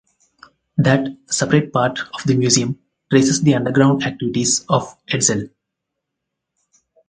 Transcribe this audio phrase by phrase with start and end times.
[0.77, 2.79] That separate part of the museum
[3.11, 5.49] traces the underground activities of Etzel